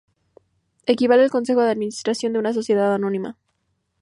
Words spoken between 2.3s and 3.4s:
de una sociedad anónima.